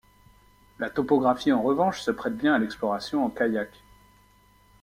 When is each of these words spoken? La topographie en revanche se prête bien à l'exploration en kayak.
La 0.79 0.89
topographie 0.89 1.51
en 1.51 1.61
revanche 1.61 2.01
se 2.01 2.09
prête 2.09 2.35
bien 2.35 2.55
à 2.55 2.57
l'exploration 2.57 3.23
en 3.23 3.29
kayak. 3.29 3.69